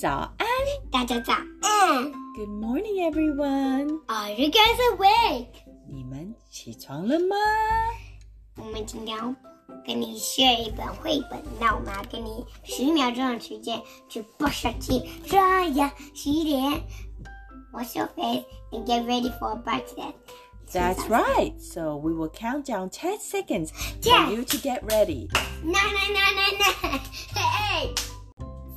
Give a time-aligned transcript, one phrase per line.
[0.00, 0.46] 早安
[0.90, 2.12] 大家早安。
[2.36, 4.00] ，Good morning everyone。
[4.06, 5.48] Are you guys awake？
[5.88, 7.36] 你们起床了吗？
[8.56, 9.34] 我们今天要
[9.86, 16.82] 跟你学一本绘本，那我们要给你十秒钟的时间去 brush your teeth，刷牙、洗脸，
[17.72, 20.12] wash your face and get ready for a birthday.
[20.72, 21.52] That's right.
[21.60, 24.32] So we will count down 10 seconds for Ten.
[24.32, 25.28] you to get ready.
[25.62, 27.00] Nine, nine, nine, nine, nine.
[27.82, 28.00] Eight,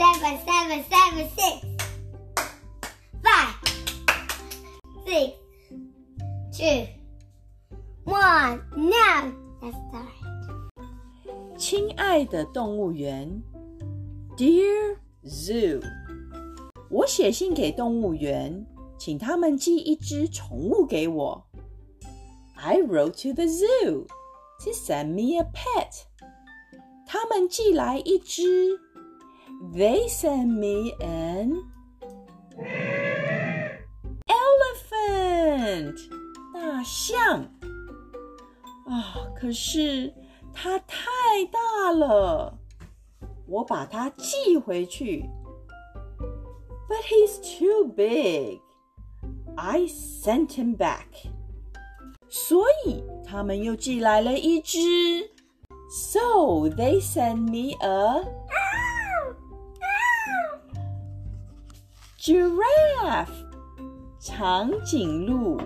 [0.00, 1.64] seven, seven, seven, six,
[3.22, 3.54] five,
[5.06, 5.32] six,
[6.52, 6.86] two,
[8.04, 8.60] one.
[8.76, 10.06] Now let's start.
[11.56, 13.42] 亲爱的动物园，
[14.36, 15.82] Dear Zoo，
[16.90, 18.66] 我写信给动物园，
[18.98, 21.46] 请他们寄一只宠物给我。
[22.54, 26.04] I wrote to the zoo to send me a pet。
[27.06, 28.78] 他们寄来一只
[29.74, 31.62] ，They sent me an
[34.26, 35.96] elephant，
[36.54, 37.50] 大象。
[38.86, 40.14] 啊，可是
[40.52, 41.06] 它太
[41.50, 42.58] 大了，
[43.46, 45.28] 我把它寄回去。
[46.88, 48.60] But he's too big.
[49.56, 51.30] I sent him back.
[52.28, 54.78] 所以他们又寄来了一只。
[55.88, 58.24] So they sent me a
[62.20, 63.28] giraffe，
[64.20, 65.60] 长颈鹿。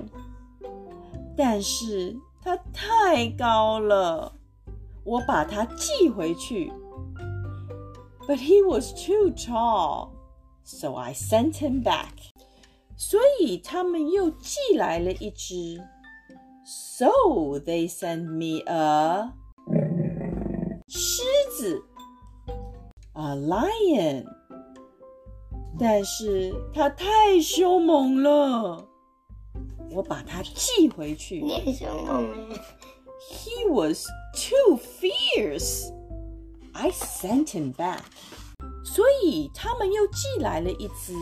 [1.36, 4.32] 但是它太高了，
[5.04, 6.72] 我把它寄回去。
[8.28, 10.10] But he was too tall,
[10.62, 12.30] so I sent him back.
[12.96, 15.82] 所以他们又寄来了一只。
[16.64, 17.08] So
[17.58, 19.32] they sent me a
[20.86, 21.22] 狮
[21.58, 21.82] 子，
[23.14, 24.26] a lion。
[25.78, 28.86] 但是它太凶猛了，
[29.90, 31.40] 我把它寄回去。
[31.40, 32.60] 你很凶猛哎。
[33.32, 35.92] He was too fierce.
[36.72, 38.00] I sent him back.
[38.84, 41.14] 所以他们又寄来了一只。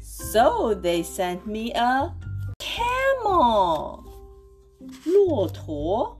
[0.00, 2.12] So they sent me a
[2.58, 4.02] camel.
[5.04, 6.16] 骆驼，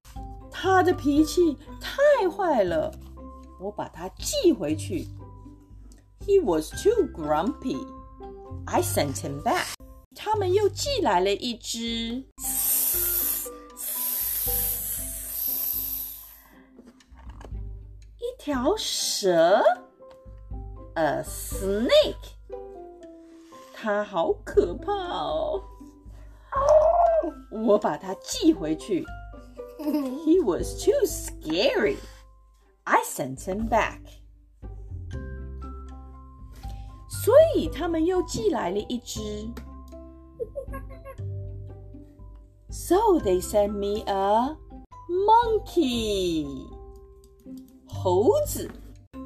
[0.51, 2.93] 它的脾气太坏了，
[3.61, 5.07] 我把它寄回去。
[6.27, 7.79] He was too grumpy.
[8.67, 9.75] I sent him back.
[10.15, 11.79] 他们又寄来了一只
[18.19, 19.63] 一条蛇，
[20.95, 22.37] a snake。
[23.73, 25.63] 它好可怕哦！
[27.51, 29.05] 我把它寄回去。
[29.81, 31.97] He was too scary.
[32.87, 34.01] I sent him back.
[37.09, 39.21] 所以他们又寄来了一只。
[42.69, 44.57] So they sent me a
[45.09, 46.67] monkey.
[47.87, 48.69] 猴子，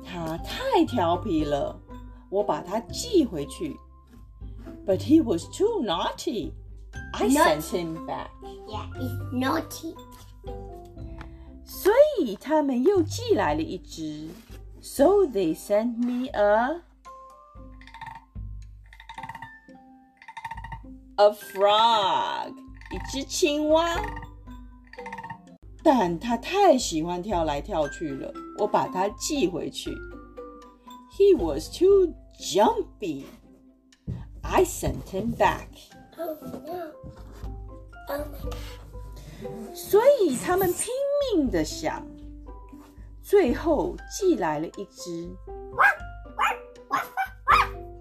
[0.05, 1.81] 它太调皮了，
[2.29, 3.77] 我把它寄回去。
[4.85, 6.53] But he was too naughty.
[7.13, 8.31] I sent him back.
[8.69, 9.95] Yeah, it's naughty.
[12.21, 14.29] 所以他们又寄来了一只。
[14.83, 16.83] So they sent me a
[21.17, 22.55] a frog，
[22.91, 23.97] 一只青蛙。
[25.83, 29.91] 但它太喜欢跳来跳去了，我把它寄回去。
[31.17, 33.25] He was too jumpy.
[34.43, 35.69] I sent him back.
[36.19, 36.93] Oh no.
[38.09, 38.53] Oh my.
[39.75, 40.87] 所以他们拼
[41.35, 42.07] 命的想，
[43.31, 45.37] 最后寄来了一只。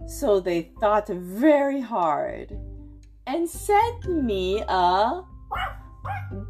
[0.07, 2.55] So they thought very hard
[3.25, 5.23] and sent me a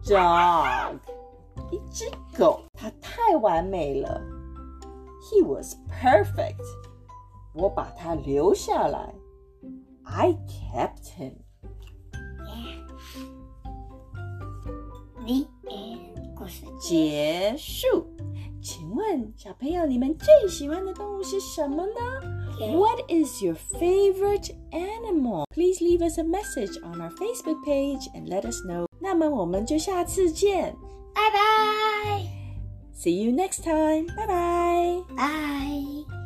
[0.04, 1.00] dog.
[1.72, 2.06] 一只
[2.38, 4.22] 狗，它太完美了。
[5.24, 6.62] He was perfect.
[7.54, 9.16] 我把它留下来。
[10.04, 11.34] I kept him.
[15.26, 16.36] The end.
[16.36, 18.09] 故事结束。
[18.90, 21.94] 请问小朋友，你们最喜欢的动物是什么呢？
[22.76, 25.46] What is your favorite animal?
[25.54, 28.88] Please leave us a message on our Facebook page and let us know.
[29.00, 30.76] 那么我们就下次见
[31.14, 32.24] 拜拜。
[32.96, 34.08] ，See you next time.
[34.18, 35.04] 拜拜。
[35.16, 36.19] 拜。